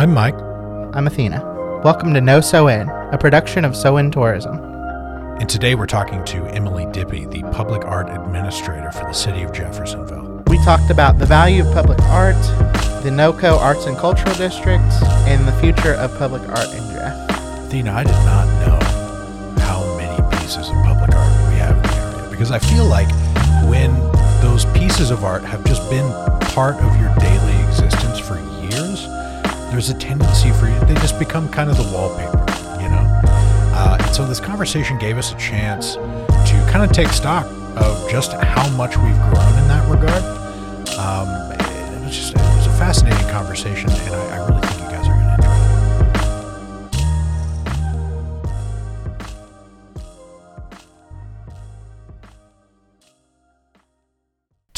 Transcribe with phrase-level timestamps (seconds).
[0.00, 0.40] I'm Mike.
[0.94, 1.80] I'm Athena.
[1.84, 4.58] Welcome to No SoIN, a production of SoIN Tourism.
[5.38, 9.52] And today we're talking to Emily Dippie, the public art administrator for the city of
[9.52, 10.42] Jeffersonville.
[10.46, 12.40] We talked about the value of public art,
[13.02, 14.82] the NoCo Arts and Cultural District,
[15.28, 17.28] and the future of public art in Jeff.
[17.66, 21.96] Athena, I did not know how many pieces of public art we have in the
[21.96, 23.10] area because I feel like
[23.68, 23.92] when
[24.40, 26.10] those pieces of art have just been
[26.40, 27.49] part of your daily existence for years,
[29.70, 32.38] there's a tendency for you, they just become kind of the wallpaper,
[32.82, 33.20] you know?
[33.72, 37.46] Uh, and so this conversation gave us a chance to kind of take stock
[37.76, 40.22] of just how much we've grown in that regard.
[40.98, 44.69] Um, it was just, it was a fascinating conversation, and I, I really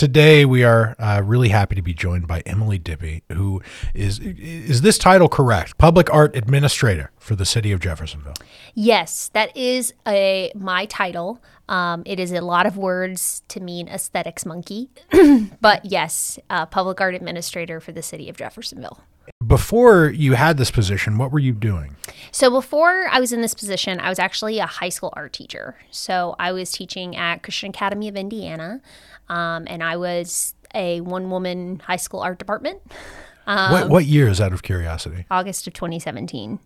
[0.03, 3.63] Today we are uh, really happy to be joined by Emily Dippie, who
[3.95, 5.79] is is this title correct?
[5.79, 8.35] Public Art Administrator for the City of Jeffersonville.
[8.75, 11.41] Yes, that is a my title.
[11.69, 14.91] Um, it is a lot of words to mean aesthetics monkey,
[15.61, 18.99] but yes, uh, public art administrator for the city of Jeffersonville.
[19.47, 21.97] Before you had this position, what were you doing?
[22.31, 25.77] So before I was in this position, I was actually a high school art teacher.
[25.91, 28.81] So I was teaching at Christian Academy of Indiana,
[29.29, 32.81] um, and I was a one woman high school art department.
[33.45, 35.27] Um, what what years, out of curiosity?
[35.29, 36.61] August of 2017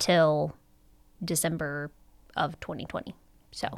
[0.00, 0.56] till
[1.24, 1.92] December
[2.36, 3.14] of 2020.
[3.52, 3.68] So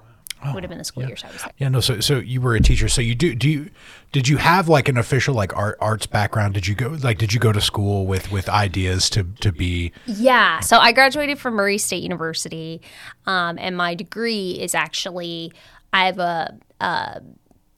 [0.45, 1.53] it would have been the school years I was there.
[1.59, 1.81] Yeah, no.
[1.81, 2.89] So, so you were a teacher.
[2.89, 3.71] So you do do you
[4.13, 6.55] did you have like an official like art arts background?
[6.55, 9.93] Did you go like did you go to school with with ideas to to be?
[10.07, 10.61] Yeah.
[10.61, 12.81] So I graduated from Murray State University,
[13.27, 15.53] um, and my degree is actually
[15.93, 17.23] I have a, a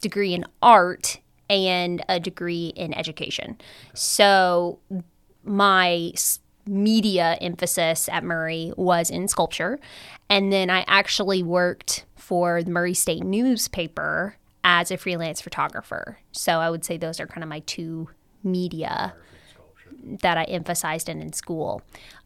[0.01, 3.57] degree in art and a degree in education.
[3.93, 4.79] So
[5.43, 6.11] my
[6.65, 9.79] media emphasis at Murray was in sculpture,
[10.29, 16.19] and then I actually worked for the Murray State newspaper as a freelance photographer.
[16.31, 18.07] So I would say those are kind of my two
[18.43, 19.15] media
[20.21, 21.81] that I emphasized in in school.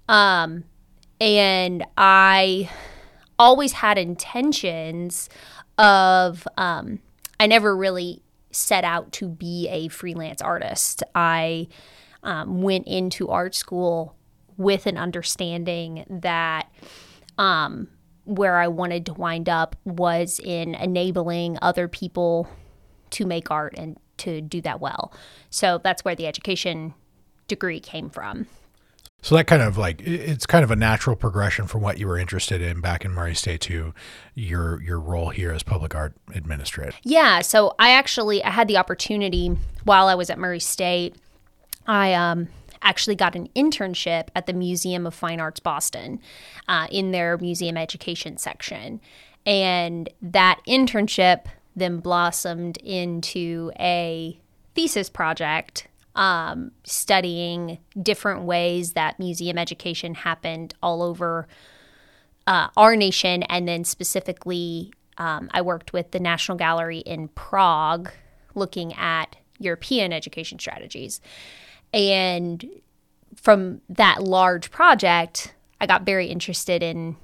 [0.09, 0.65] Um,
[1.21, 2.69] and I
[3.39, 5.29] always had intentions
[5.77, 6.99] of, um,
[7.39, 11.01] I never really set out to be a freelance artist.
[11.15, 11.69] I
[12.23, 14.17] um, went into art school
[14.57, 16.69] with an understanding that
[17.37, 17.87] um,
[18.25, 22.47] where I wanted to wind up was in enabling other people
[23.11, 25.13] to make art and to do that well.
[25.49, 26.93] So that's where the education
[27.47, 28.47] degree came from.
[29.21, 32.17] So that kind of like it's kind of a natural progression from what you were
[32.17, 33.93] interested in back in Murray State to
[34.35, 36.91] your your role here as public art administrator.
[37.03, 41.15] Yeah, so I actually I had the opportunity while I was at Murray State.
[41.87, 42.49] I um,
[42.83, 46.19] actually got an internship at the Museum of Fine Arts Boston
[46.67, 49.01] uh, in their museum education section,
[49.45, 51.45] and that internship
[51.75, 54.39] then blossomed into a
[54.75, 61.47] thesis project um, studying different ways that museum education happened all over
[62.45, 68.11] uh, our nation, and then specifically, um, I worked with the National Gallery in Prague
[68.53, 71.21] looking at European education strategies.
[71.93, 72.65] And
[73.35, 77.17] from that large project, I got very interested in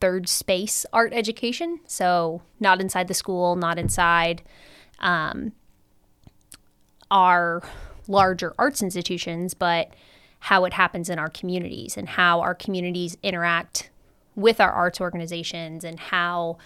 [0.00, 1.80] third space art education.
[1.86, 4.42] So, not inside the school, not inside
[5.00, 5.52] um,
[7.10, 7.62] our
[8.06, 9.92] larger arts institutions, but
[10.40, 13.90] how it happens in our communities and how our communities interact
[14.34, 16.58] with our arts organizations and how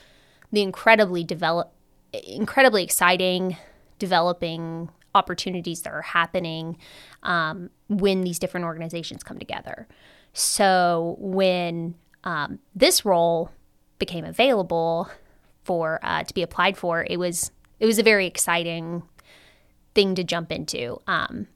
[0.52, 1.72] the incredibly develop
[2.12, 3.56] incredibly exciting
[3.98, 6.76] developing opportunities that are happening
[7.22, 9.86] um, when these different organizations come together
[10.32, 13.50] so when um, this role
[13.98, 15.08] became available
[15.64, 19.02] for uh, to be applied for it was it was a very exciting
[19.94, 21.46] thing to jump into um,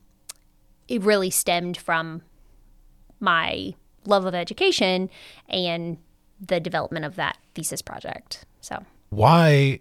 [0.89, 2.23] it really stemmed from
[3.21, 5.11] my love of education
[5.49, 5.99] and
[6.41, 8.45] the development of that thesis project.
[8.61, 9.81] So, Why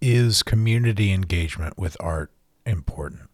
[0.00, 2.30] is community engagement with art
[2.66, 3.28] important?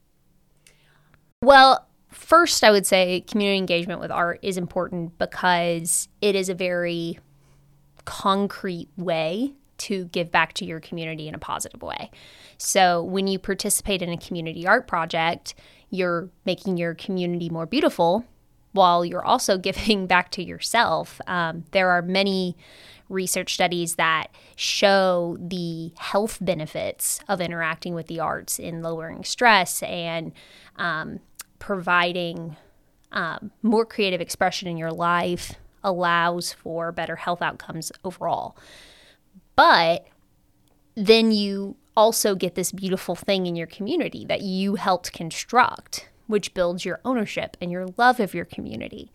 [1.43, 6.55] well, first, I would say community engagement with art is important because it is a
[6.55, 7.19] very
[8.05, 12.11] concrete way to give back to your community in a positive way.
[12.59, 15.55] So, when you participate in a community art project,
[15.89, 18.25] you're making your community more beautiful
[18.73, 21.21] while you're also giving back to yourself.
[21.27, 22.57] Um, there are many
[23.11, 29.83] research studies that show the health benefits of interacting with the arts in lowering stress
[29.83, 30.33] and
[30.77, 31.21] um,
[31.59, 32.57] providing
[33.13, 38.57] um, more creative expression in your life allows for better health outcomes overall.
[39.57, 40.07] But
[40.95, 46.55] then you also get this beautiful thing in your community that you helped construct, which
[46.55, 49.11] builds your ownership and your love of your community.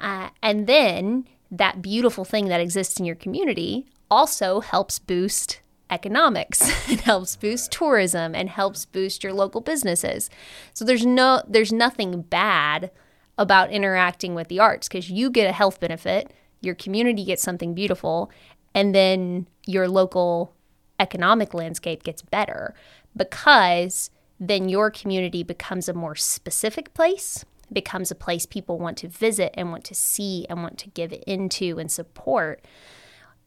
[0.00, 5.60] Uh, and then that beautiful thing that exists in your community also helps boost
[5.90, 6.60] economics
[6.90, 10.28] it helps boost tourism and helps boost your local businesses.
[10.74, 12.90] So there's no there's nothing bad
[13.38, 17.74] about interacting with the arts because you get a health benefit your community gets something
[17.74, 18.30] beautiful
[18.74, 20.54] and then your local
[21.00, 22.74] economic landscape gets better.
[23.16, 24.10] Because
[24.40, 29.52] then your community becomes a more specific place becomes a place people want to visit
[29.54, 32.64] and want to see and want to give into and support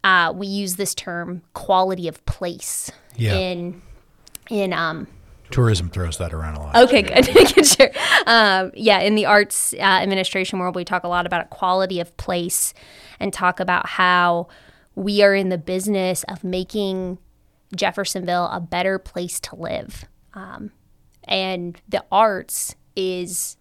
[0.04, 3.36] uh, we use this term quality of place Yeah.
[3.36, 3.82] in
[4.50, 5.08] in um
[5.52, 6.76] Tourism throws that around a lot.
[6.78, 7.28] Okay, good.
[7.68, 7.90] Sure.
[8.26, 12.16] Um, yeah, in the arts uh, administration world, we talk a lot about quality of
[12.16, 12.74] place
[13.20, 14.48] and talk about how
[14.96, 17.18] we are in the business of making
[17.76, 20.06] Jeffersonville a better place to live.
[20.34, 20.72] Um,
[21.26, 23.58] and the arts is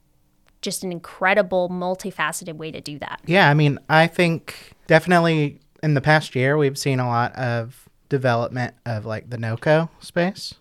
[0.63, 3.21] just an incredible, multifaceted way to do that.
[3.27, 7.89] Yeah, I mean, I think definitely in the past year we've seen a lot of
[8.09, 10.55] development of like the NoCo space.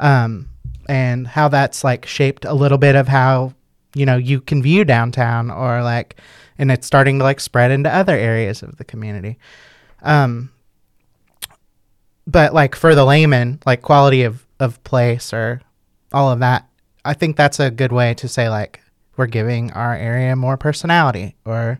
[0.00, 0.48] Um
[0.88, 3.54] and how that's like shaped a little bit of how,
[3.94, 6.20] you know, you can view downtown or like
[6.58, 9.38] and it's starting to like spread into other areas of the community.
[10.02, 10.50] Um
[12.26, 15.60] but like for the layman, like quality of of place or
[16.12, 16.66] all of that,
[17.04, 18.80] I think that's a good way to say like
[19.16, 21.78] we're giving our area more personality or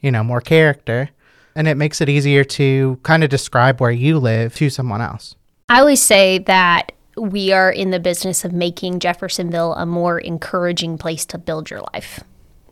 [0.00, 1.10] you know more character.
[1.54, 5.34] And it makes it easier to kind of describe where you live to someone else.
[5.68, 10.98] I always say that we are in the business of making Jeffersonville a more encouraging
[10.98, 12.20] place to build your life.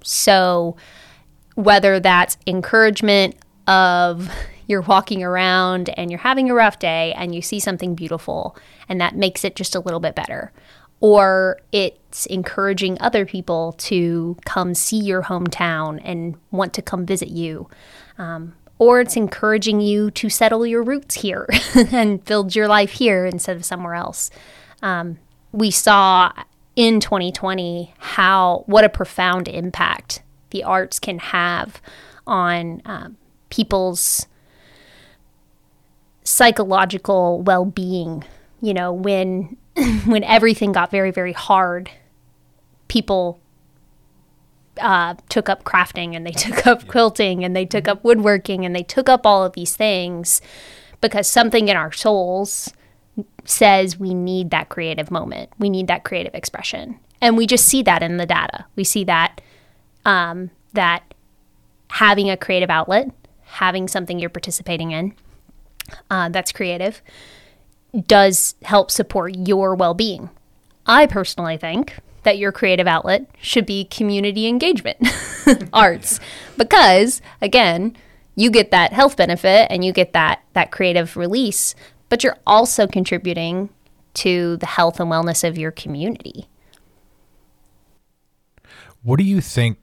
[0.03, 0.77] So,
[1.55, 3.37] whether that's encouragement
[3.67, 4.31] of
[4.69, 8.57] you're walking around and you're having a rough day and you see something beautiful
[8.89, 10.53] and that makes it just a little bit better,
[11.01, 17.29] or it's encouraging other people to come see your hometown and want to come visit
[17.29, 17.69] you.
[18.19, 23.27] Um, or it's encouraging you to settle your roots here and build your life here
[23.27, 24.31] instead of somewhere else.
[24.83, 25.19] Um,
[25.53, 26.33] we saw
[26.75, 31.81] in 2020 how what a profound impact the arts can have
[32.27, 33.17] on um,
[33.51, 34.27] people's
[36.25, 38.25] psychological well-being.
[38.61, 39.57] You know, when
[40.05, 41.91] when everything got very very hard,
[42.89, 43.41] people
[44.81, 48.75] uh, took up crafting and they took up quilting and they took up woodworking and
[48.75, 50.41] they took up all of these things
[51.01, 52.73] because something in our souls
[53.45, 55.51] says we need that creative moment.
[55.59, 56.99] We need that creative expression.
[57.21, 58.67] And we just see that in the data.
[58.77, 59.41] We see that
[60.05, 61.15] um, that
[61.91, 63.11] having a creative outlet,
[63.43, 65.15] having something you're participating in
[66.11, 67.03] uh, that's creative,
[67.97, 70.31] does help support your well-being.
[70.87, 71.95] I personally think
[72.27, 74.99] that your creative outlet should be community engagement
[75.73, 76.19] arts
[76.57, 77.97] because again
[78.35, 81.77] you get that health benefit and you get that that creative release
[82.09, 83.69] but you're also contributing
[84.13, 86.49] to the health and wellness of your community
[89.03, 89.79] What do you think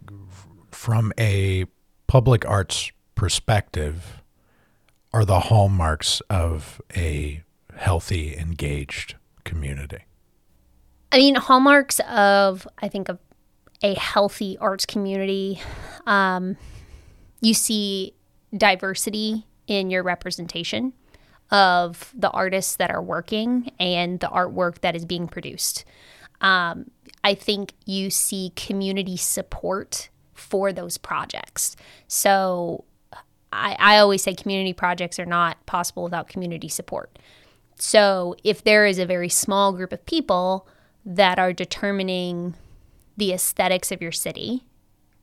[0.69, 1.66] from a
[2.07, 4.21] public arts perspective
[5.14, 7.42] are the hallmarks of a
[7.77, 9.99] healthy, engaged community?
[11.11, 13.19] I mean, hallmarks of I think of
[13.83, 15.61] a healthy arts community.
[16.07, 16.57] Um,
[17.42, 18.13] you see
[18.56, 20.94] diversity in your representation
[21.51, 25.85] of the artists that are working and the artwork that is being produced.
[26.42, 26.89] Um,
[27.23, 31.75] I think you see community support for those projects.
[32.07, 32.85] So
[33.51, 37.18] I, I always say community projects are not possible without community support.
[37.83, 40.66] So if there is a very small group of people
[41.06, 42.56] that are determining
[43.18, 44.63] the aesthetics of your city,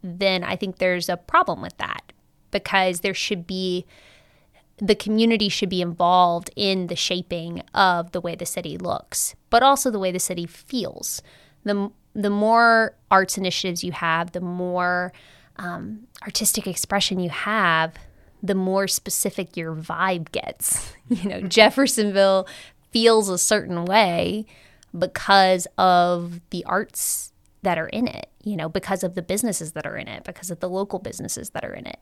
[0.03, 2.13] then I think there's a problem with that
[2.51, 3.87] because there should be
[4.77, 9.63] the community should be involved in the shaping of the way the city looks, but
[9.63, 11.23] also the way the city feels.
[11.65, 15.15] The, the more arts initiatives you have, the more
[15.57, 17.95] um, artistic expression you have,
[18.43, 20.95] the more specific your vibe gets.
[21.11, 22.47] You know, Jeffersonville
[22.93, 24.47] feels a certain way
[24.97, 27.33] because of the arts
[27.63, 30.53] that are in it, you know, because of the businesses that are in it, because
[30.53, 31.99] of the local businesses that are in it.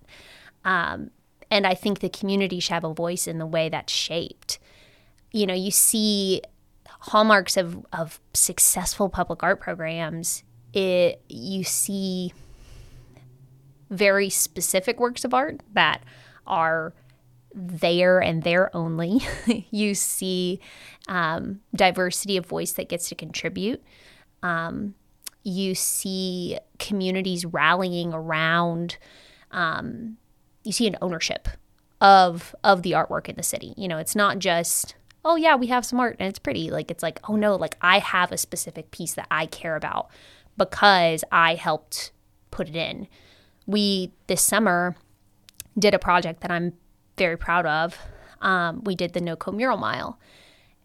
[0.62, 1.10] Um,
[1.50, 4.58] and I think the community should have a voice in the way that's shaped.
[5.32, 6.42] You know, you see
[7.00, 10.42] hallmarks of, of successful public art programs
[10.72, 12.32] it you see
[13.90, 16.02] very specific works of art that
[16.48, 16.92] are
[17.54, 19.20] there and there only.
[19.70, 20.60] you see
[21.08, 23.82] um, diversity of voice that gets to contribute.
[24.42, 24.94] Um,
[25.42, 28.98] you see communities rallying around.
[29.50, 30.18] Um,
[30.64, 31.48] you see an ownership
[32.00, 33.74] of of the artwork in the city.
[33.76, 36.70] You know, it's not just oh yeah, we have some art and it's pretty.
[36.70, 40.10] Like it's like oh no, like I have a specific piece that I care about
[40.56, 42.12] because I helped
[42.50, 43.08] put it in.
[43.66, 44.96] We this summer
[45.78, 46.74] did a project that I'm
[47.16, 47.98] very proud of.
[48.40, 50.18] Um, we did the NoCo Mural Mile,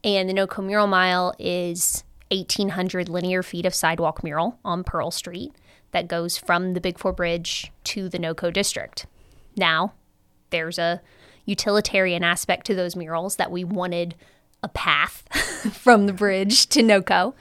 [0.03, 5.53] and the NoCo Mural Mile is 1,800 linear feet of sidewalk mural on Pearl Street
[5.91, 9.05] that goes from the Big Four Bridge to the NoCo district.
[9.55, 9.93] Now,
[10.49, 11.01] there's a
[11.45, 14.15] utilitarian aspect to those murals that we wanted
[14.63, 15.23] a path
[15.73, 17.33] from the bridge to NoCo,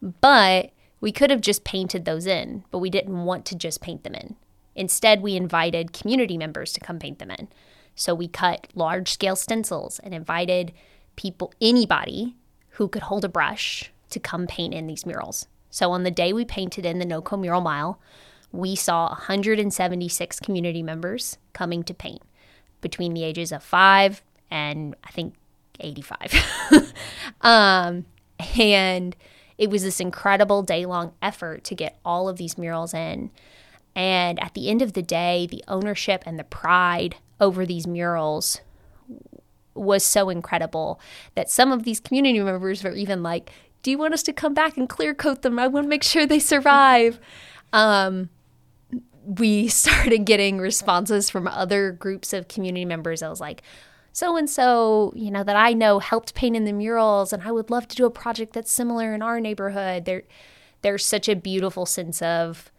[0.00, 0.70] but
[1.00, 4.14] we could have just painted those in, but we didn't want to just paint them
[4.14, 4.36] in.
[4.74, 7.48] Instead, we invited community members to come paint them in.
[7.94, 10.72] So we cut large scale stencils and invited
[11.16, 12.36] people, anybody
[12.70, 15.46] who could hold a brush to come paint in these murals.
[15.70, 18.00] So on the day we painted in the NoCo Mural Mile,
[18.50, 22.22] we saw 176 community members coming to paint
[22.80, 25.34] between the ages of five and I think
[25.80, 26.92] 85.
[27.40, 28.04] um,
[28.58, 29.16] and
[29.56, 33.30] it was this incredible day long effort to get all of these murals in.
[33.94, 38.60] And at the end of the day, the ownership and the pride over these murals
[39.74, 41.00] was so incredible
[41.34, 43.50] that some of these community members were even like,
[43.82, 45.58] Do you want us to come back and clear coat them?
[45.58, 47.18] I want to make sure they survive.
[47.72, 48.30] Um,
[49.24, 53.22] we started getting responses from other groups of community members.
[53.22, 53.62] I was like,
[54.12, 57.50] so and so, you know, that I know helped paint in the murals, and I
[57.50, 60.04] would love to do a project that's similar in our neighborhood.
[60.04, 60.24] There,
[60.82, 62.70] there's such a beautiful sense of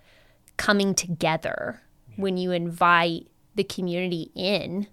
[0.57, 1.81] coming together
[2.15, 4.87] when you invite the community in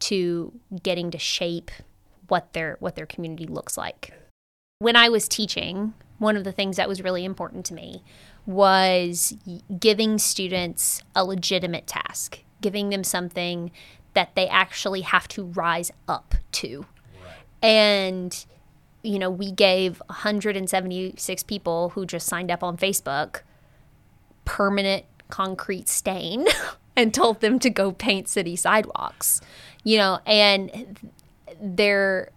[0.00, 0.52] to
[0.82, 1.70] getting to shape
[2.28, 4.12] what their what their community looks like.
[4.78, 8.02] When I was teaching, one of the things that was really important to me
[8.46, 9.36] was
[9.78, 13.70] giving students a legitimate task, giving them something
[14.14, 16.86] that they actually have to rise up to.
[17.22, 17.34] Right.
[17.62, 18.46] And
[19.02, 23.40] you know, we gave 176 people who just signed up on Facebook
[24.44, 26.46] permanent concrete stain
[26.96, 29.40] and told them to go paint city sidewalks.
[29.84, 30.98] You know, and
[31.60, 32.30] there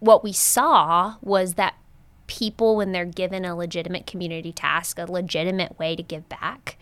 [0.00, 1.74] what we saw was that
[2.26, 6.78] people when they're given a legitimate community task, a legitimate way to give back,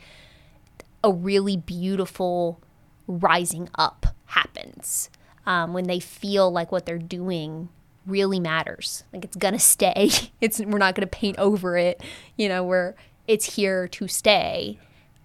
[1.02, 2.60] a really beautiful
[3.06, 5.10] rising up happens.
[5.46, 7.68] Um, when they feel like what they're doing
[8.04, 9.04] really matters.
[9.12, 10.10] Like it's gonna stay.
[10.40, 12.02] It's we're not gonna paint over it.
[12.36, 12.94] You know, we're
[13.26, 14.78] it's here to stay.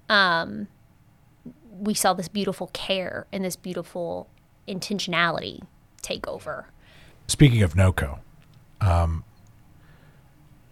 [0.09, 0.67] Um,
[1.79, 4.27] we saw this beautiful care and this beautiful
[4.67, 5.61] intentionality
[6.01, 6.67] take over.
[7.27, 8.19] Speaking of NoCo,
[8.81, 9.23] um,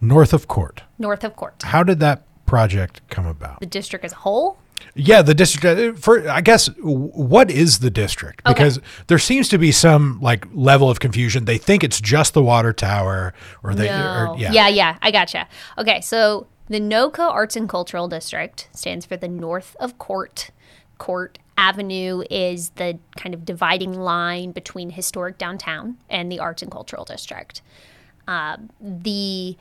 [0.00, 0.82] north of Court.
[0.98, 1.54] North of Court.
[1.62, 3.60] How did that project come about?
[3.60, 4.58] The district as a whole?
[4.94, 5.64] Yeah, the district.
[5.64, 8.44] Uh, for I guess, what is the district?
[8.44, 8.86] Because okay.
[9.08, 11.44] there seems to be some like level of confusion.
[11.44, 13.86] They think it's just the water tower, or they.
[13.86, 14.32] No.
[14.32, 14.52] Or, yeah.
[14.52, 15.46] yeah, yeah, I gotcha.
[15.76, 20.50] Okay, so the NoCo Arts and Cultural District stands for the North of Court
[20.98, 26.70] Court Avenue is the kind of dividing line between historic downtown and the Arts and
[26.70, 27.60] Cultural District.
[28.28, 29.58] Uh, the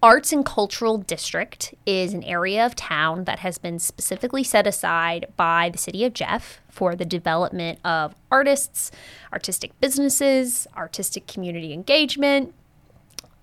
[0.00, 5.26] Arts and Cultural District is an area of town that has been specifically set aside
[5.36, 8.92] by the city of Jeff for the development of artists,
[9.32, 12.54] artistic businesses, artistic community engagement,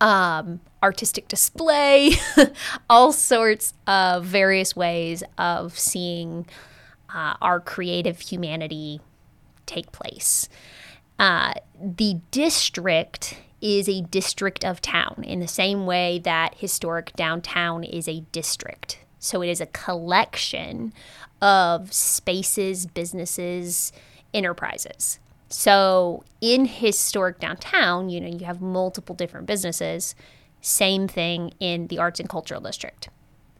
[0.01, 2.11] um, artistic display,
[2.89, 6.45] all sorts of various ways of seeing
[7.13, 8.99] uh, our creative humanity
[9.65, 10.49] take place.
[11.17, 17.83] Uh, the district is a district of town in the same way that historic downtown
[17.83, 18.99] is a district.
[19.19, 20.93] So it is a collection
[21.41, 23.91] of spaces, businesses,
[24.33, 25.19] enterprises.
[25.49, 30.15] So in historic downtown, you know, you have multiple different businesses.
[30.61, 33.09] Same thing in the arts and cultural district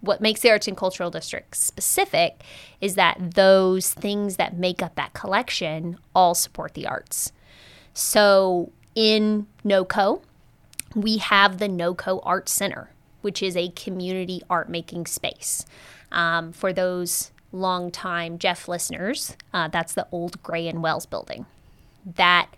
[0.05, 2.43] what makes the arts and cultural district specific
[2.79, 7.31] is that those things that make up that collection all support the arts.
[7.93, 10.21] So in NoCo,
[10.95, 15.65] we have the NoCo Art Center, which is a community art making space.
[16.11, 21.45] Um, for those longtime Jeff listeners, uh, that's the old Gray and Wells building.
[22.05, 22.49] That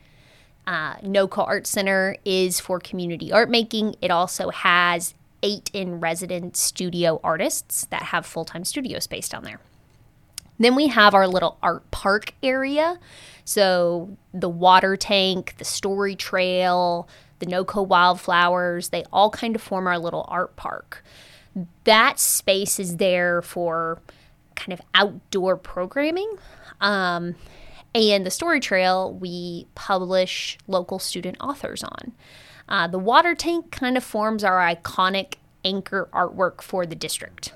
[0.65, 3.95] uh, NoCo Art Center is for community art making.
[4.01, 5.13] It also has
[5.43, 9.59] eight in resident studio artists that have full time studio space down there.
[10.59, 12.99] Then we have our little art park area.
[13.45, 17.07] So the water tank, the story trail,
[17.39, 21.03] the NoCo wildflowers, they all kind of form our little art park.
[21.83, 23.99] That space is there for
[24.55, 26.37] kind of outdoor programming.
[26.81, 27.35] Um,
[27.93, 32.13] and the story trail, we publish local student authors on.
[32.69, 37.53] Uh, the water tank kind of forms our iconic anchor artwork for the district.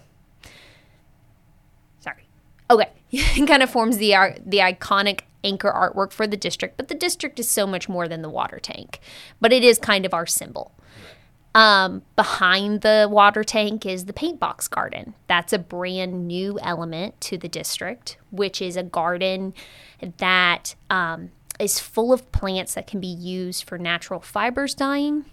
[1.99, 2.27] Sorry.
[2.69, 2.89] Okay.
[3.11, 4.13] it kind of forms the,
[4.45, 8.21] the iconic anchor artwork for the district, but the district is so much more than
[8.21, 8.99] the water tank.
[9.39, 10.71] But it is kind of our symbol.
[11.53, 15.15] Um, behind the water tank is the paint box garden.
[15.27, 19.53] That's a brand new element to the district, which is a garden
[20.17, 25.25] that um, is full of plants that can be used for natural fibers dyeing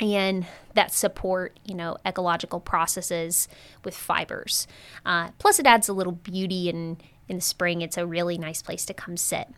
[0.00, 3.46] and that support you know ecological processes
[3.84, 4.66] with fibers.
[5.04, 7.80] Uh, plus, it adds a little beauty and in the spring.
[7.80, 9.48] It's a really nice place to come sit.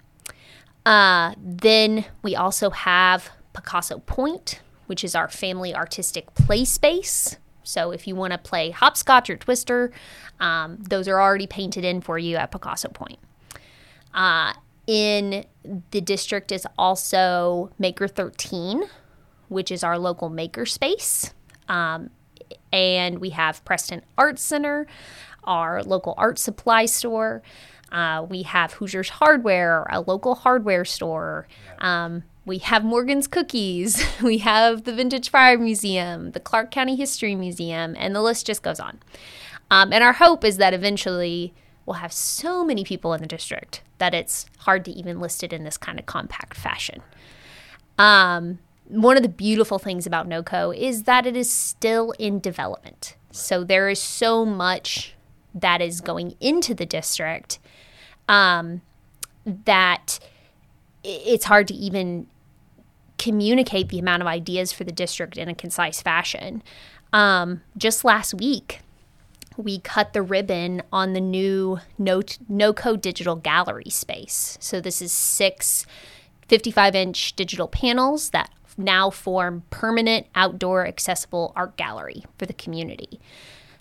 [0.84, 7.37] Uh, then we also have Picasso Point, which is our family artistic play space.
[7.62, 9.91] So if you want to play hopscotch or twister,
[10.41, 13.19] um, those are already painted in for you at Picasso Point.
[14.12, 14.53] Uh,
[14.87, 15.45] in
[15.91, 18.85] the district is also Maker 13,
[19.49, 21.33] which is our local maker space.
[21.69, 22.11] Um,
[22.73, 24.87] and we have Preston Arts Center,
[25.45, 27.43] our local art supply store.
[27.91, 31.47] Uh, we have Hoosiers Hardware, a local hardware store.
[31.79, 34.02] Um, we have Morgan's Cookies.
[34.22, 38.62] We have the Vintage Fire Museum, the Clark County History Museum, and the list just
[38.62, 39.00] goes on.
[39.70, 41.52] Um, and our hope is that eventually
[41.84, 45.52] we'll have so many people in the district that it's hard to even list it
[45.52, 47.02] in this kind of compact fashion.
[47.98, 48.58] Um,
[48.88, 53.16] one of the beautiful things about NoCo is that it is still in development.
[53.30, 55.14] So there is so much
[55.54, 57.58] that is going into the district
[58.28, 58.82] um,
[59.44, 60.18] that
[61.02, 62.26] it's hard to even
[63.24, 66.62] communicate the amount of ideas for the district in a concise fashion.
[67.12, 68.80] Um, just last week,
[69.56, 74.58] we cut the ribbon on the new NoCo digital gallery space.
[74.60, 75.87] So this is six
[76.48, 83.18] 55 inch digital panels that now form permanent outdoor accessible art gallery for the community.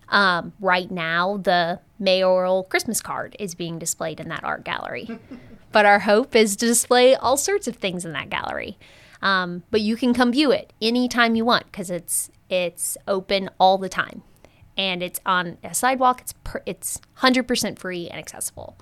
[0.08, 5.20] Um, right now, the mayoral Christmas card is being displayed in that art gallery.
[5.74, 8.78] but our hope is to display all sorts of things in that gallery.
[9.24, 13.78] Um, but you can come view it anytime you want because it's it's open all
[13.78, 14.22] the time,
[14.78, 16.22] and it's on a sidewalk.
[16.22, 18.78] It's per, it's hundred percent free and accessible.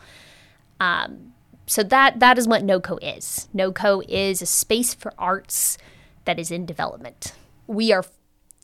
[0.79, 1.33] Um,
[1.67, 3.49] so that that is what NoCo is.
[3.55, 5.77] NoCo is a space for arts
[6.25, 7.33] that is in development.
[7.67, 8.03] We are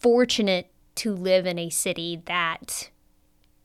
[0.02, 2.90] fortunate to live in a city that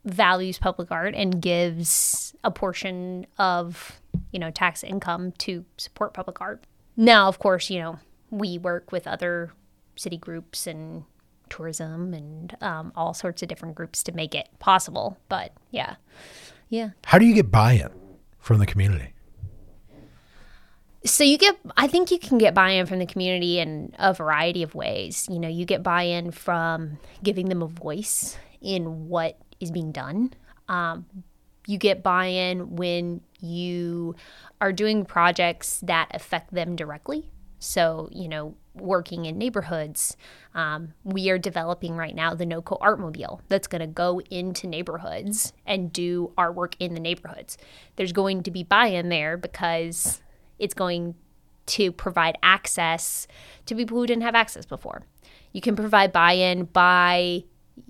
[0.04, 4.00] values public art and gives a portion of,
[4.32, 6.64] you know, tax income to support public art.
[6.96, 7.98] Now, of course, you know,
[8.30, 9.52] we work with other
[9.96, 11.04] city groups and
[11.48, 15.18] tourism and um, all sorts of different groups to make it possible.
[15.28, 15.96] But yeah,
[16.68, 16.90] yeah.
[17.04, 17.90] How do you get buy-in
[18.38, 19.12] from the community?
[21.04, 24.62] So you get I think you can get buy-in from the community in a variety
[24.62, 25.26] of ways.
[25.30, 30.32] You know, you get buy-in from giving them a voice in what is being done.
[30.68, 31.06] Um,
[31.66, 34.14] you get buy-in when you
[34.60, 37.28] are doing projects that affect them directly.
[37.58, 40.16] So, you know, working in neighborhoods,
[40.54, 45.52] um, we are developing right now the NoCo Artmobile that's going to go into neighborhoods
[45.64, 47.58] and do artwork in the neighborhoods.
[47.94, 50.20] There's going to be buy in there because
[50.58, 51.14] it's going
[51.66, 53.28] to provide access
[53.66, 55.06] to people who didn't have access before.
[55.52, 57.44] You can provide buy in by,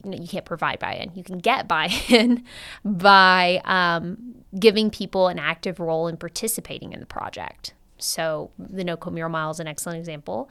[0.04, 2.44] you can't provide buy in, you can get buy in
[2.84, 7.74] by um, giving people an active role in participating in the project.
[7.98, 10.50] So the NoCo Mural Mile is an excellent example.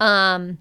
[0.00, 0.58] Um,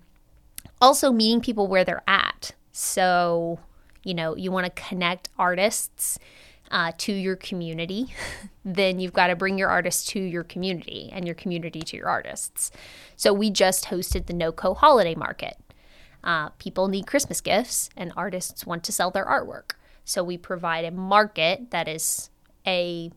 [0.82, 2.52] also, meeting people where they're at.
[2.72, 3.60] So,
[4.04, 6.20] you know, you want to connect artists
[6.72, 8.14] uh, to your community,
[8.66, 12.10] then you've got to bring your artists to your community and your community to your
[12.10, 12.72] artists.
[13.16, 15.58] So we just hosted the NoCo Holiday Market.
[16.26, 19.72] Uh, people need Christmas gifts, and artists want to sell their artwork.
[20.04, 22.30] So we provide a market that is
[22.68, 23.12] a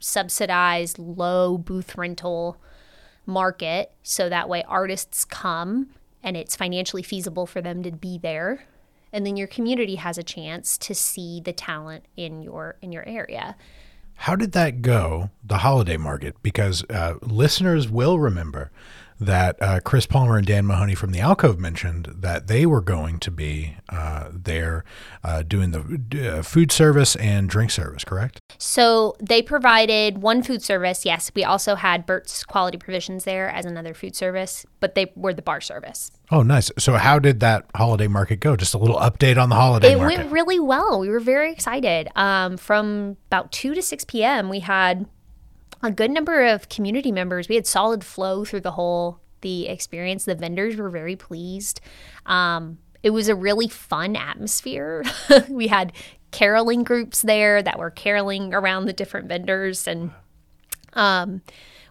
[0.00, 2.60] subsidized, low booth rental
[3.24, 3.92] market.
[4.02, 5.90] So that way artists come
[6.22, 8.66] and it's financially feasible for them to be there
[9.12, 13.06] and then your community has a chance to see the talent in your in your
[13.08, 13.56] area.
[14.14, 16.36] How did that go, the holiday market?
[16.42, 18.70] Because uh, listeners will remember
[19.20, 23.18] that uh, Chris Palmer and Dan Mahoney from the Alcove mentioned that they were going
[23.20, 24.84] to be uh, there
[25.22, 28.40] uh, doing the uh, food service and drink service, correct?
[28.58, 31.04] So they provided one food service.
[31.04, 35.34] Yes, we also had Burt's Quality Provisions there as another food service, but they were
[35.34, 36.10] the bar service.
[36.30, 36.70] Oh, nice.
[36.78, 38.54] So, how did that holiday market go?
[38.56, 40.18] Just a little update on the holiday It market.
[40.18, 41.00] went really well.
[41.00, 42.08] We were very excited.
[42.14, 45.06] Um, from about 2 to 6 p.m., we had
[45.82, 47.48] a good number of community members.
[47.48, 50.24] We had solid flow through the whole the experience.
[50.24, 51.80] The vendors were very pleased.
[52.26, 55.04] Um, it was a really fun atmosphere.
[55.48, 55.92] we had
[56.30, 60.10] caroling groups there that were caroling around the different vendors and
[60.92, 61.42] um,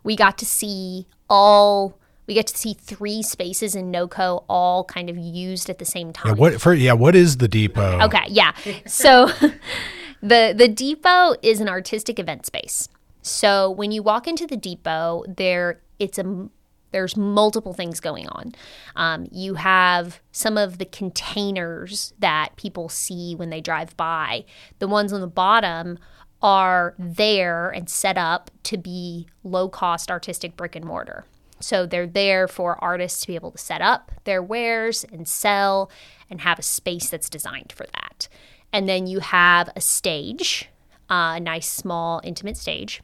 [0.04, 1.98] we got to see all
[2.28, 6.14] we get to see three spaces in NoCo all kind of used at the same
[6.14, 6.36] time.
[6.36, 6.76] yeah, what for?
[6.76, 8.02] Yeah, what is the depot?
[8.02, 8.54] Okay, yeah.
[8.86, 9.28] So
[10.22, 12.88] the the depot is an artistic event space.
[13.22, 16.50] So when you walk into the depot, there it's a
[16.92, 18.54] there's multiple things going on.
[18.96, 24.46] Um, you have some of the containers that people see when they drive by.
[24.80, 26.00] The ones on the bottom
[26.42, 31.26] are there and set up to be low cost artistic brick and mortar.
[31.60, 35.92] So they're there for artists to be able to set up their wares and sell
[36.30, 38.30] and have a space that's designed for that.
[38.72, 40.70] And then you have a stage,
[41.10, 43.02] uh, a nice, small, intimate stage.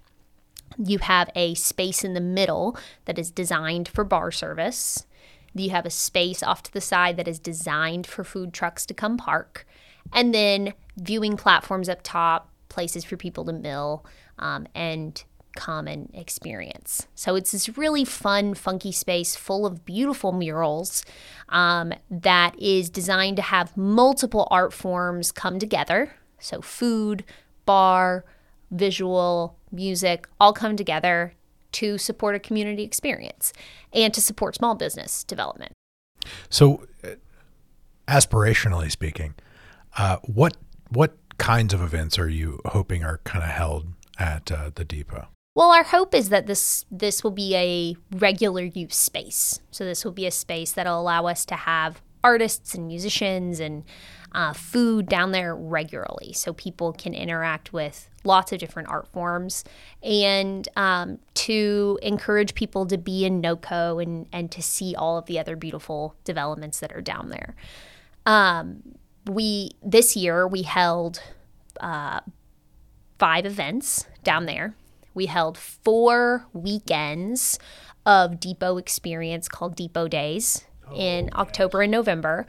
[0.77, 5.05] You have a space in the middle that is designed for bar service.
[5.53, 8.93] You have a space off to the side that is designed for food trucks to
[8.93, 9.65] come park.
[10.13, 14.05] And then viewing platforms up top, places for people to mill
[14.37, 15.23] um, and
[15.55, 17.07] come and experience.
[17.15, 21.03] So it's this really fun, funky space full of beautiful murals
[21.49, 26.15] um, that is designed to have multiple art forms come together.
[26.39, 27.23] So food,
[27.65, 28.25] bar,
[28.69, 31.33] visual, music all come together
[31.73, 33.51] to support a community experience
[33.93, 35.73] and to support small business development.
[36.49, 37.09] So, uh,
[38.07, 39.35] aspirationally speaking,
[39.97, 40.57] uh, what
[40.89, 45.27] what kinds of events are you hoping are kind of held at uh, the depot?
[45.55, 49.61] Well, our hope is that this this will be a regular use space.
[49.71, 53.83] So this will be a space that'll allow us to have artists and musicians and
[54.35, 59.63] uh, food down there regularly, so people can interact with lots of different art forms,
[60.03, 65.25] and um, to encourage people to be in NoCo and and to see all of
[65.25, 67.55] the other beautiful developments that are down there.
[68.25, 71.21] Um, we this year we held
[71.79, 72.19] uh,
[73.17, 74.75] five events down there.
[75.13, 77.57] We held four weekends
[78.05, 82.45] of Depot experience called Depot Days in October and November,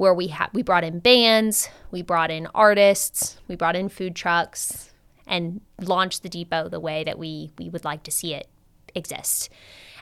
[0.00, 4.16] where we had we brought in bands, we brought in artists, we brought in food
[4.16, 4.94] trucks,
[5.26, 8.48] and launched the depot the way that we we would like to see it
[8.94, 9.50] exist.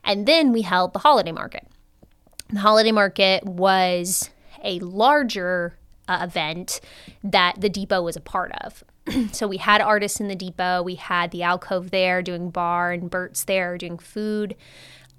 [0.05, 1.67] And then we held the holiday market.
[2.49, 4.31] The holiday market was
[4.63, 6.81] a larger uh, event
[7.25, 8.85] that the depot was a part of.
[9.33, 13.11] so we had artists in the depot, we had the alcove there doing bar, and
[13.11, 14.55] Burt's there doing food.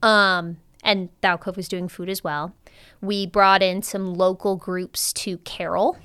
[0.02, 2.56] Um, and the alcove was doing food as well.
[3.02, 5.98] We brought in some local groups to carol.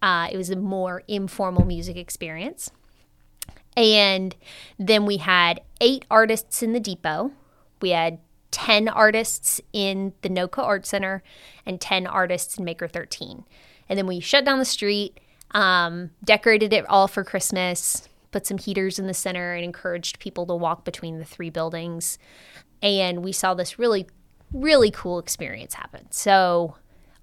[0.00, 2.70] Uh, it was a more informal music experience.
[3.76, 4.34] And
[4.78, 7.32] then we had eight artists in the depot.
[7.80, 8.18] We had
[8.50, 11.22] 10 artists in the NoCo Art Center
[11.66, 13.44] and 10 artists in Maker 13.
[13.88, 15.18] And then we shut down the street,
[15.52, 20.46] um, decorated it all for Christmas, put some heaters in the center, and encouraged people
[20.46, 22.18] to walk between the three buildings.
[22.82, 24.06] And we saw this really,
[24.52, 26.08] really cool experience happened.
[26.10, 26.76] So,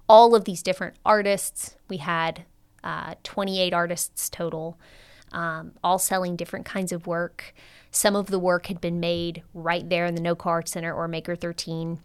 [0.08, 2.44] all of these different artists, we had
[2.82, 4.78] uh, 28 artists total,
[5.32, 7.54] um, all selling different kinds of work.
[7.92, 11.06] Some of the work had been made right there in the No Art Center or
[11.06, 12.00] Maker 13.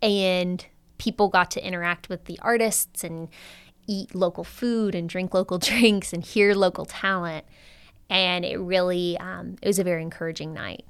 [0.00, 0.64] And
[0.98, 3.28] people got to interact with the artists and
[3.86, 7.44] eat local food and drink local drinks and hear local talent.
[8.08, 10.84] And it really, um, it was a very encouraging night.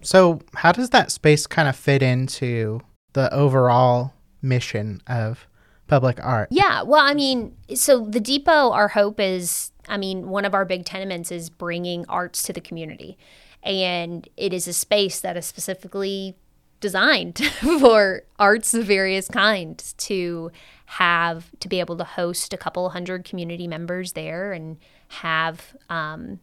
[0.00, 2.80] So, how does that space kind of fit into
[3.14, 5.46] the overall mission of
[5.86, 6.48] public art?
[6.50, 10.64] Yeah, well, I mean, so the depot, our hope is, I mean, one of our
[10.64, 13.18] big tenements is bringing arts to the community.
[13.62, 16.36] And it is a space that is specifically
[16.80, 17.38] designed
[17.80, 20.52] for arts of various kinds to
[20.86, 26.38] have to be able to host a couple hundred community members there and have um,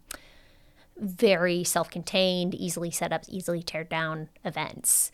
[0.98, 5.12] very self-contained, easily set up, easily teared down events.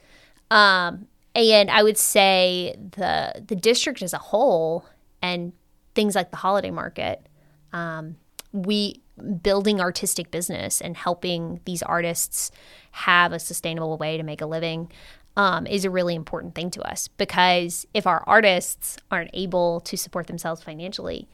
[0.49, 4.85] Um, and I would say the the district as a whole
[5.21, 5.53] and
[5.95, 7.27] things like the holiday market,
[7.73, 8.17] um,
[8.51, 9.01] we
[9.41, 12.51] building artistic business and helping these artists
[12.91, 14.91] have a sustainable way to make a living
[15.37, 19.95] um, is a really important thing to us because if our artists aren't able to
[19.95, 21.29] support themselves financially,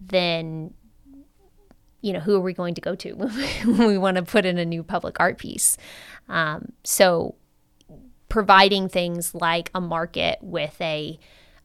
[0.00, 0.72] then
[2.02, 3.12] you know who are we going to go to
[3.64, 5.76] when we want to put in a new public art piece?
[6.28, 7.36] Um, so
[8.28, 11.18] providing things like a market with a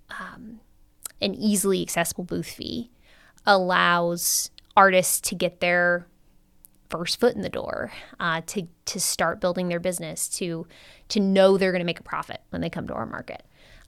[0.10, 0.60] um,
[1.22, 2.92] an easily accessible booth fee
[3.46, 6.08] allows artists to get their
[6.90, 10.68] first foot in the door, uh, to to start building their business, to
[11.10, 13.44] to know they're going to make a profit when they come to our market,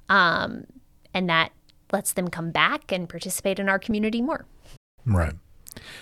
[0.10, 0.66] um,
[1.14, 1.52] and that
[1.92, 4.46] lets them come back and participate in our community more.
[5.06, 5.34] Right.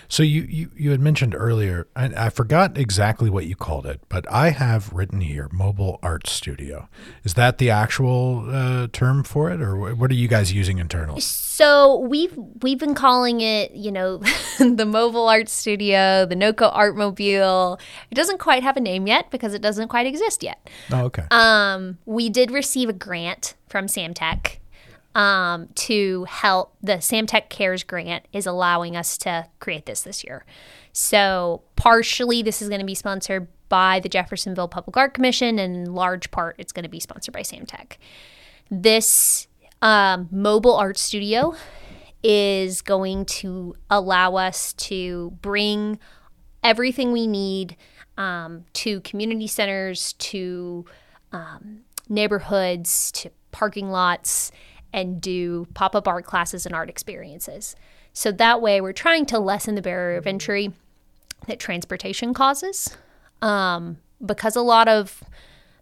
[0.08, 4.00] So you, you, you had mentioned earlier, and I forgot exactly what you called it,
[4.08, 6.88] but I have written here mobile art studio.
[7.24, 11.20] Is that the actual uh, term for it, or what are you guys using internally?
[11.20, 14.18] So we've we've been calling it, you know,
[14.58, 17.78] the mobile art studio, the NoCo Art Mobile.
[18.10, 20.68] It doesn't quite have a name yet because it doesn't quite exist yet.
[20.92, 21.24] Oh, okay.
[21.30, 24.58] Um, we did receive a grant from Samtec
[25.14, 26.74] um, to help.
[26.82, 30.44] The Samtec Cares grant is allowing us to create this this year.
[30.92, 35.76] So, partially, this is going to be sponsored by the Jeffersonville Public Art Commission, and
[35.76, 37.96] in large part, it's going to be sponsored by Samtec.
[38.70, 39.46] This
[39.82, 41.54] um, mobile art studio
[42.22, 45.98] is going to allow us to bring
[46.64, 47.76] everything we need
[48.16, 50.84] um, to community centers, to
[51.32, 54.50] um, neighborhoods, to parking lots,
[54.92, 57.76] and do pop up art classes and art experiences.
[58.12, 60.72] So that way, we're trying to lessen the barrier of entry
[61.46, 62.96] that transportation causes.
[63.42, 65.22] Um, because a lot of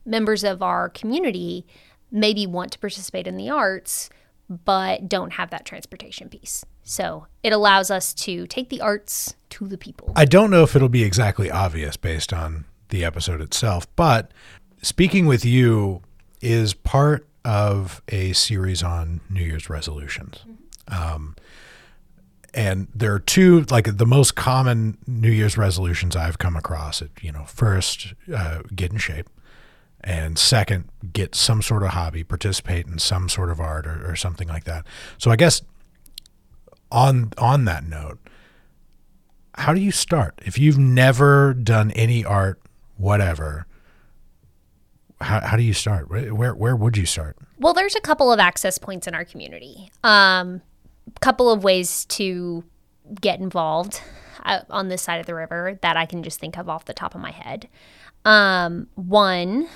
[0.05, 1.67] members of our community
[2.11, 4.11] maybe want to participate in the arts,
[4.49, 6.65] but don't have that transportation piece.
[6.83, 10.13] So it allows us to take the arts to the people.
[10.15, 14.31] I don't know if it'll be exactly obvious based on the episode itself, but
[14.83, 16.03] speaking with you
[16.41, 20.45] is part of a series on New Year's resolutions.
[20.89, 21.37] Um,
[22.53, 27.01] and there are two, like the most common New Year's resolutions I've come across.
[27.01, 29.31] It, you know, first, uh, get in shape,
[30.01, 34.17] and second, get some sort of hobby, participate in some sort of art or, or
[34.17, 34.85] something like that.
[35.17, 35.63] So I guess
[36.91, 38.19] on on that note,
[39.55, 42.61] how do you start if you've never done any art,
[42.97, 43.67] whatever?
[45.21, 46.11] How, how do you start?
[46.11, 47.37] Where where would you start?
[47.59, 49.91] Well, there's a couple of access points in our community.
[50.05, 50.63] Um,
[51.15, 52.65] a couple of ways to
[53.21, 54.03] get involved
[54.45, 56.95] uh, on this side of the river that I can just think of off the
[56.95, 57.69] top of my head.
[58.25, 59.69] Um, one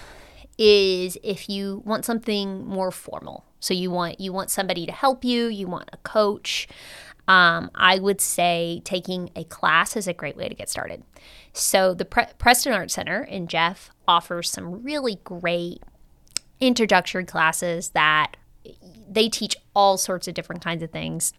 [0.58, 3.46] is if you want something more formal.
[3.60, 6.68] So you want you want somebody to help you, you want a coach.
[7.28, 11.04] Um, I would say taking a class is a great way to get started.
[11.52, 15.82] So the Pre- Preston Art Center in Jeff offers some really great
[16.58, 18.36] introductory classes that
[19.08, 21.32] they teach all sorts of different kinds of things.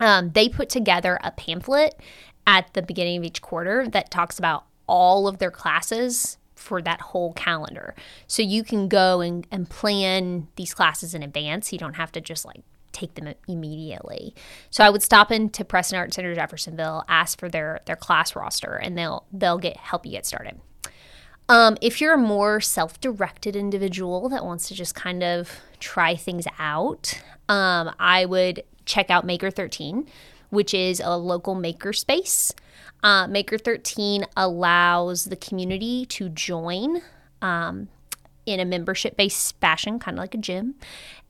[0.00, 2.00] Um, they put together a pamphlet
[2.46, 7.00] at the beginning of each quarter that talks about all of their classes for that
[7.00, 7.94] whole calendar.
[8.28, 11.72] So you can go and, and plan these classes in advance.
[11.72, 14.34] You don't have to just like take them immediately.
[14.70, 18.74] So I would stop into Preston Art Center Jeffersonville, ask for their their class roster,
[18.74, 20.60] and they'll they'll get help you get started.
[21.48, 26.46] Um, if you're a more self-directed individual that wants to just kind of try things
[26.58, 30.06] out, um, I would check out Maker 13,
[30.50, 32.52] which is a local maker space.
[33.02, 37.00] Uh, Maker 13 allows the community to join
[37.40, 37.88] um,
[38.44, 40.74] in a membership-based fashion, kind of like a gym,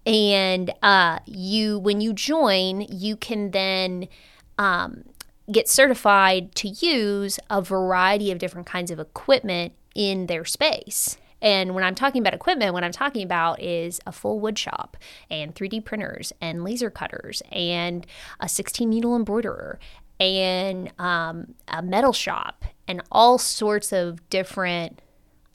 [0.06, 4.08] and uh, you when you join you can then
[4.56, 5.04] um,
[5.52, 11.18] get certified to use a variety of different kinds of equipment in their space.
[11.42, 14.96] And when I'm talking about equipment, what I'm talking about is a full wood shop
[15.28, 18.06] and 3D printers and laser cutters and
[18.38, 19.80] a 16 needle embroiderer
[20.20, 25.02] and um, a metal shop and all sorts of different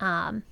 [0.02, 0.44] um,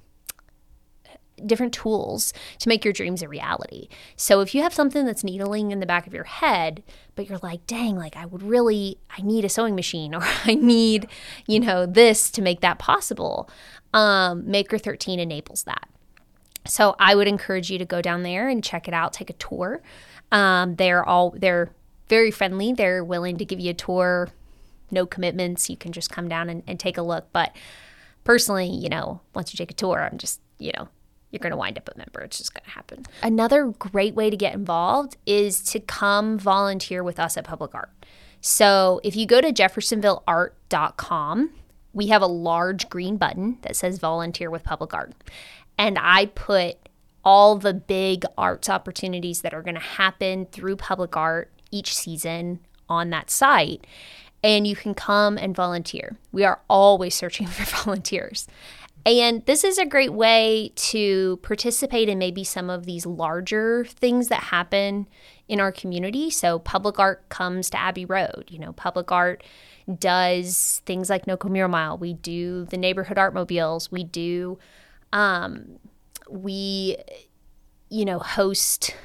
[1.46, 3.88] different tools to make your dreams a reality.
[4.16, 6.84] So if you have something that's needling in the back of your head,
[7.16, 10.56] but you're like, dang, like I would really, I need a sewing machine or I
[10.56, 11.08] need,
[11.48, 13.50] you know, this to make that possible,
[13.94, 15.90] um, Maker 13 enables that.
[16.66, 19.34] So I would encourage you to go down there and check it out, take a
[19.34, 19.82] tour.
[20.32, 21.72] Um, they're all, they're
[22.08, 22.74] very friendly.
[22.74, 24.30] They're willing to give you a tour,
[24.92, 25.70] no commitments.
[25.70, 27.28] You can just come down and, and take a look.
[27.34, 27.56] But
[28.24, 30.90] personally, you know, once you take a tour, I'm just, you know,
[31.32, 32.20] you're going to wind up a member.
[32.22, 33.06] It's just going to happen.
[33.24, 37.90] Another great way to get involved is to come volunteer with us at Public Art.
[38.42, 41.52] So if you go to jeffersonvilleart.com,
[41.94, 45.14] we have a large green button that says volunteer with public art.
[45.78, 46.78] and I put
[47.24, 52.60] all the big arts opportunities that are going to happen through public art each season
[52.90, 53.86] on that site.
[54.44, 56.18] And you can come and volunteer.
[56.32, 58.48] We are always searching for volunteers.
[59.06, 64.28] And this is a great way to participate in maybe some of these larger things
[64.28, 65.08] that happen
[65.48, 66.30] in our community.
[66.30, 68.46] So, public art comes to Abbey Road.
[68.50, 69.44] You know, public art
[70.00, 71.98] does things like NoCo Mural Mile.
[71.98, 73.92] We do the neighborhood art mobiles.
[73.92, 74.60] We do,
[75.12, 75.80] um,
[76.30, 76.98] we,
[77.90, 78.96] you know, host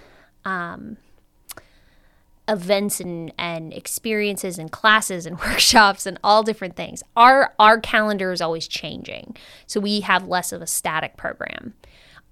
[0.45, 0.99] um,
[2.49, 7.03] events and, and experiences and classes and workshops and all different things.
[7.17, 11.75] Our our calendar is always changing, so we have less of a static program.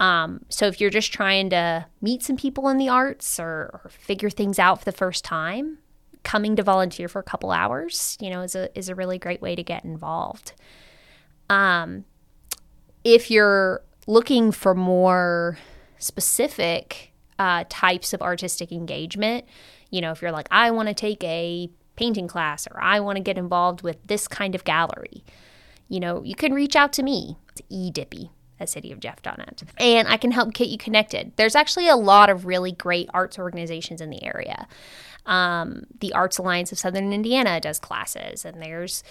[0.00, 3.90] Um, so if you're just trying to meet some people in the arts or, or
[3.90, 5.78] figure things out for the first time,
[6.24, 9.40] coming to volunteer for a couple hours, you know, is a is a really great
[9.40, 10.52] way to get involved.
[11.48, 12.04] Um,
[13.04, 15.58] if you're looking for more
[15.98, 19.44] specific uh, types of artistic engagement,
[19.94, 23.16] you know, if you're like, I want to take a painting class or I want
[23.16, 25.22] to get involved with this kind of gallery,
[25.88, 27.36] you know, you can reach out to me.
[27.50, 29.62] It's eDippie at cityofjeff.net.
[29.78, 31.32] And I can help get you connected.
[31.36, 34.66] There's actually a lot of really great arts organizations in the area.
[35.26, 39.04] Um, the Arts Alliance of Southern Indiana does classes, and there's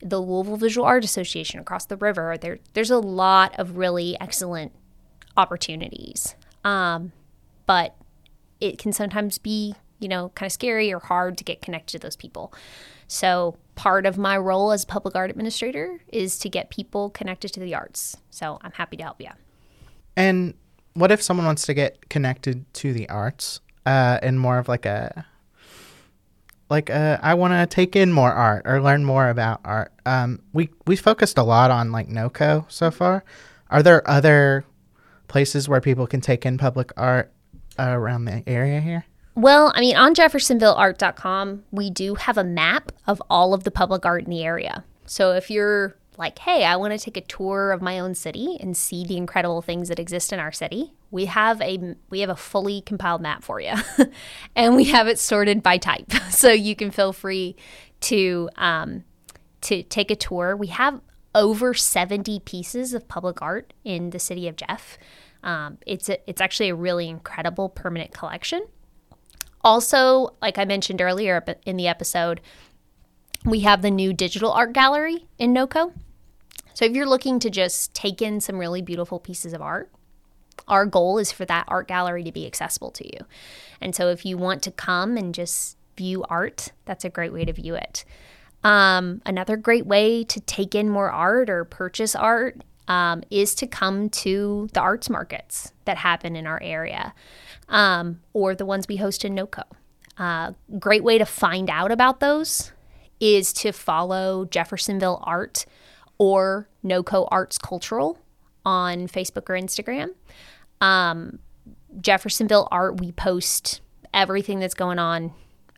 [0.00, 2.38] the Louisville Visual Art Association across the river.
[2.40, 4.72] There, there's a lot of really excellent
[5.36, 6.34] opportunities.
[6.64, 7.12] Um,
[7.66, 7.94] but
[8.58, 11.98] it can sometimes be you know, kind of scary or hard to get connected to
[11.98, 12.52] those people.
[13.06, 17.60] So, part of my role as public art administrator is to get people connected to
[17.60, 18.16] the arts.
[18.30, 19.30] So, I'm happy to help you.
[20.16, 20.54] And
[20.94, 24.86] what if someone wants to get connected to the arts uh, in more of like
[24.86, 25.26] a
[26.68, 29.92] like uh, I want to take in more art or learn more about art.
[30.06, 33.24] Um, we we focused a lot on like NoCo so far.
[33.70, 34.64] Are there other
[35.28, 37.32] places where people can take in public art
[37.78, 39.04] uh, around the area here?
[39.34, 44.04] Well, I mean, on jeffersonvilleart.com, we do have a map of all of the public
[44.04, 44.84] art in the area.
[45.06, 48.58] So if you're like, hey, I want to take a tour of my own city
[48.60, 52.28] and see the incredible things that exist in our city, we have a we have
[52.28, 53.72] a fully compiled map for you,
[54.54, 57.56] and we have it sorted by type, so you can feel free
[58.00, 59.04] to um,
[59.62, 60.54] to take a tour.
[60.56, 61.00] We have
[61.34, 64.98] over seventy pieces of public art in the city of Jeff.
[65.42, 68.66] Um, it's a, it's actually a really incredible permanent collection.
[69.62, 72.40] Also, like I mentioned earlier in the episode,
[73.44, 75.92] we have the new digital art gallery in NoCo.
[76.74, 79.90] So if you're looking to just take in some really beautiful pieces of art,
[80.68, 83.26] our goal is for that art gallery to be accessible to you.
[83.80, 87.44] And so if you want to come and just view art, that's a great way
[87.44, 88.04] to view it.
[88.62, 92.60] Um, another great way to take in more art or purchase art
[92.90, 97.14] um, is to come to the arts markets that happen in our area
[97.68, 99.62] um, or the ones we host in NoCo.
[100.18, 102.72] Uh, great way to find out about those
[103.20, 105.66] is to follow Jeffersonville Art
[106.18, 108.18] or NoCo Arts Cultural
[108.66, 110.08] on Facebook or Instagram.
[110.80, 111.38] Um,
[112.00, 115.32] Jeffersonville Art, we post everything that's going on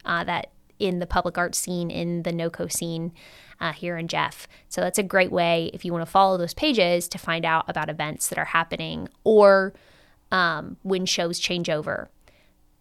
[0.06, 0.50] uh, that
[0.82, 3.12] in the public art scene, in the NoCo scene
[3.60, 4.48] uh, here in Jeff.
[4.68, 7.64] So that's a great way if you want to follow those pages to find out
[7.68, 9.72] about events that are happening or
[10.32, 12.10] um, when shows change over.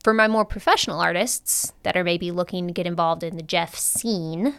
[0.04, 3.76] For my more professional artists that are maybe looking to get involved in the Jeff
[3.76, 4.56] scene,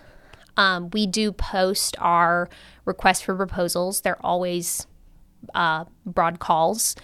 [0.57, 2.49] um, we do post our
[2.85, 4.03] requests for proposals.
[4.03, 4.87] They're always
[5.53, 6.95] uh, broad calls,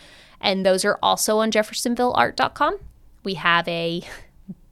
[0.41, 2.79] and those are also on jeffersonvilleart.com.
[3.25, 4.03] We have a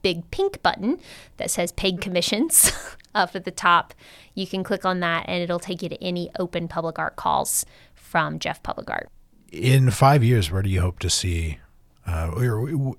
[0.06, 1.00] big pink button
[1.38, 2.70] that says paid commissions
[3.14, 3.92] up at the top.
[4.34, 7.66] You can click on that, and it'll take you to any open public art calls
[7.94, 9.10] from Jeff Public Art
[9.56, 11.58] in five years, where do you hope to see,
[12.06, 12.94] uh, or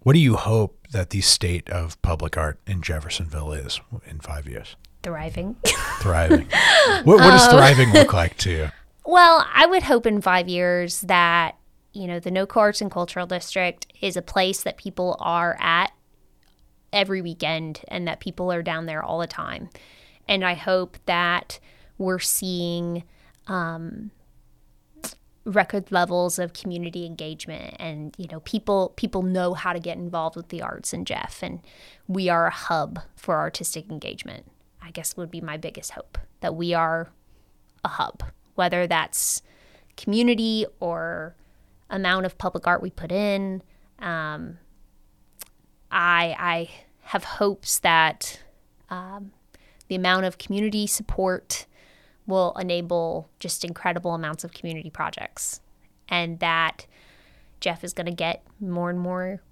[0.00, 4.46] what do you hope that the state of public art in Jeffersonville is in five
[4.46, 4.76] years?
[5.02, 5.56] Thriving.
[6.00, 6.48] Thriving.
[7.04, 8.68] what, what does uh, thriving look like to you?
[9.10, 11.56] Well, I would hope in five years that
[11.94, 15.92] you know the NoCo Arts and Cultural District is a place that people are at
[16.92, 19.68] every weekend, and that people are down there all the time.
[20.26, 21.58] And I hope that
[21.96, 23.04] we're seeing
[23.46, 24.10] um,
[25.44, 30.36] record levels of community engagement and you know people people know how to get involved
[30.36, 31.60] with the arts and Jeff and
[32.06, 34.46] we are a hub for artistic engagement.
[34.82, 37.10] I guess would be my biggest hope that we are
[37.84, 38.22] a hub,
[38.54, 39.42] whether that's
[39.96, 41.34] community or
[41.90, 43.62] amount of public art we put in.
[43.98, 44.58] Um,
[45.90, 46.70] I I
[47.02, 48.40] have hopes that
[48.90, 49.32] um,
[49.88, 51.66] the amount of community support
[52.26, 55.60] will enable just incredible amounts of community projects.
[56.08, 56.86] and that
[57.60, 59.42] Jeff is going to get more and more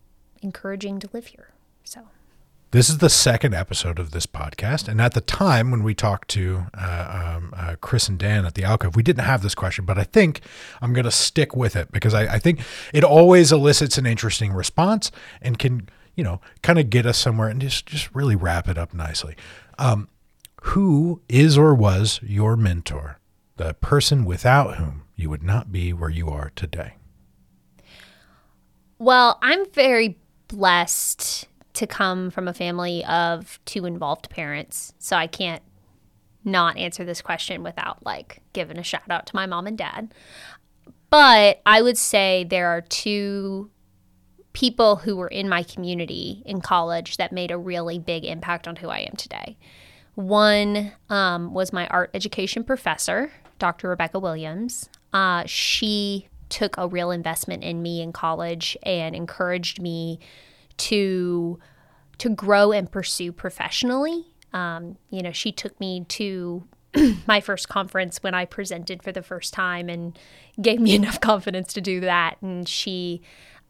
[0.43, 1.53] encouraging to live here.
[1.85, 2.03] So.
[2.73, 4.89] This is the second episode of this podcast.
[4.89, 8.55] And at the time when we talked to uh, um, uh, Chris and Dan at
[8.55, 10.41] the Alcove, we didn't have this question, but I think
[10.83, 12.61] I'm going to stick with it because I, I, think
[12.93, 15.11] it always elicits an interesting response
[15.41, 18.77] and can, you know, kind of get us somewhere and just, just really wrap it
[18.77, 19.37] up nicely.
[19.79, 20.09] Um,
[20.63, 23.21] who is or was your mentor,
[23.57, 26.95] the person without whom you would not be where you are today?
[28.99, 34.95] Well, I'm very blessed to come from a family of two involved parents.
[34.99, 35.63] So I can't
[36.45, 40.15] not answer this question without like giving a shout out to my mom and dad.
[41.11, 43.71] But I would say there are two
[44.57, 48.75] people who were in my community in college that made a really big impact on
[48.77, 49.59] who I am today.
[50.15, 53.91] One um, was my art education professor, Dr.
[53.91, 54.89] Rebecca Williams.
[55.13, 60.21] Uh, she took a real investment in me in college and encouraged me
[60.79, 61.59] to
[62.17, 64.25] to grow and pursue professionally.
[64.55, 66.67] Um, you know, she took me to
[67.27, 70.19] my first conference when I presented for the first time and
[70.61, 72.39] gave me enough confidence to do that.
[72.41, 73.21] And she,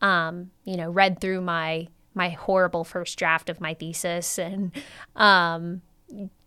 [0.00, 4.72] um, you know, read through my my horrible first draft of my thesis and
[5.16, 5.82] um,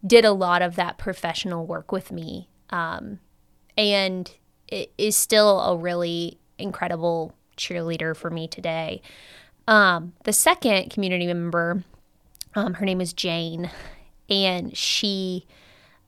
[0.05, 2.49] did a lot of that professional work with me.
[2.71, 3.19] Um,
[3.77, 4.31] and
[4.67, 9.01] it is still a really incredible cheerleader for me today.
[9.67, 11.83] Um, the second community member,
[12.55, 13.69] um, her name is Jane,
[14.27, 15.45] and she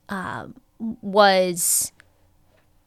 [0.09, 0.47] uh,
[0.79, 1.91] was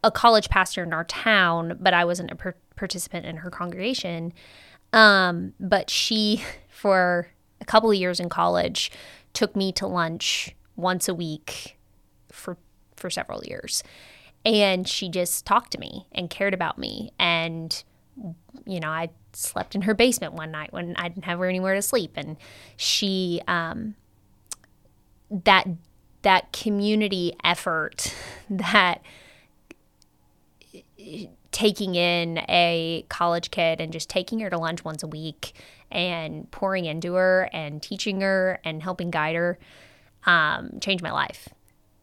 [0.03, 4.33] a college pastor in our town, but I wasn't a per- participant in her congregation.
[4.93, 7.29] Um, but she, for
[7.61, 8.91] a couple of years in college,
[9.33, 11.79] took me to lunch once a week
[12.31, 12.57] for
[12.97, 13.83] for several years.
[14.45, 17.83] And she just talked to me and cared about me and
[18.67, 21.83] you know, I slept in her basement one night when I didn't have anywhere to
[21.83, 22.37] sleep, and
[22.77, 23.95] she um,
[25.31, 25.67] that
[26.23, 28.15] that community effort
[28.51, 29.03] that
[31.55, 35.53] taking in a college kid and just taking her to lunch once a week
[35.89, 39.57] and pouring into her and teaching her and helping guide her
[40.27, 41.49] um, changed my life.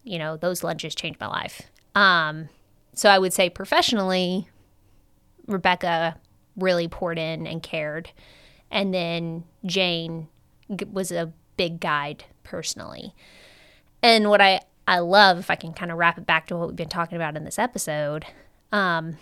[0.05, 1.63] You know, those lunches changed my life.
[1.95, 2.47] Um,
[2.93, 4.47] so I would say professionally,
[5.47, 6.15] Rebecca
[6.55, 8.11] really poured in and cared.
[8.71, 10.29] And then Jane
[10.89, 13.13] was a big guide personally.
[14.01, 16.69] And what I, I love, if I can kind of wrap it back to what
[16.69, 18.25] we've been talking about in this episode,
[18.71, 19.17] um,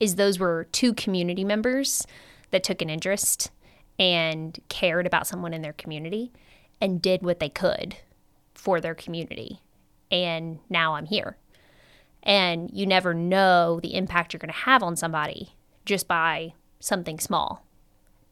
[0.00, 2.06] is those were two community members
[2.50, 3.50] that took an interest
[3.98, 6.32] and cared about someone in their community
[6.80, 7.96] and did what they could
[8.54, 9.60] for their community.
[10.10, 11.36] And now I'm here.
[12.22, 17.18] And you never know the impact you're going to have on somebody just by something
[17.18, 17.64] small.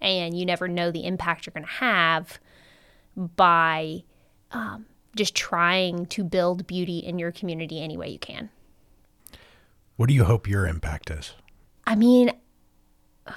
[0.00, 2.38] And you never know the impact you're going to have
[3.16, 4.04] by
[4.52, 4.86] um,
[5.16, 8.50] just trying to build beauty in your community any way you can.
[9.96, 11.32] What do you hope your impact is?
[11.86, 12.32] I mean,
[13.26, 13.32] I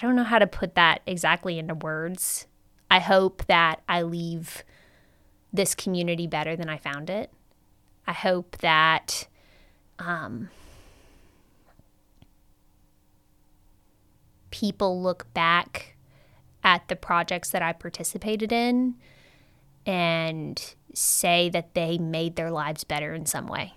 [0.00, 2.46] don't know how to put that exactly into words.
[2.90, 4.64] I hope that I leave
[5.52, 7.32] this community better than I found it.
[8.06, 9.26] I hope that
[9.98, 10.48] um,
[14.50, 15.96] people look back
[16.62, 18.96] at the projects that I participated in
[19.86, 23.74] and say that they made their lives better in some way.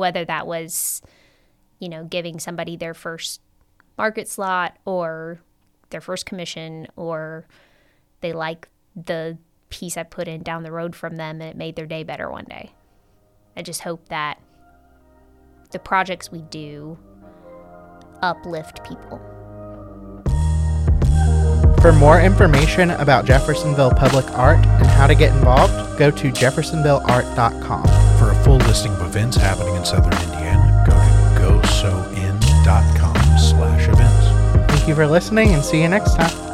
[0.00, 1.02] Whether that was,
[1.78, 3.42] you know, giving somebody their first
[3.98, 5.40] market slot or
[5.90, 7.46] their first commission or
[8.20, 9.36] they like the
[9.68, 12.30] piece I put in down the road from them and it made their day better
[12.30, 12.72] one day.
[13.56, 14.40] I just hope that
[15.70, 16.98] the projects we do
[18.22, 19.20] uplift people.
[21.80, 27.82] For more information about Jeffersonville Public Art and how to get involved, go to jeffersonvilleart.com.
[28.18, 34.70] For a full listing of events happening in Southern Indiana, go to gosoin.com slash events.
[34.70, 36.49] Thank you for listening and see you next time.